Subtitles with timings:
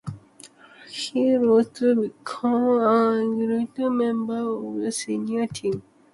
[0.89, 5.83] He rose to become an integral member of the senior team.